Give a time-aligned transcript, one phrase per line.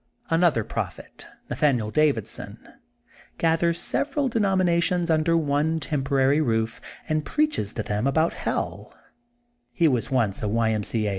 [0.31, 2.57] Another prophet, Nathanial Davidson,
[3.37, 8.91] gathers several denominations under one temporary roof, and preaches to them about helL
[9.71, 10.71] He was once a Y.
[10.71, 10.83] M.
[10.83, 11.05] C.
[11.05, 11.09] A.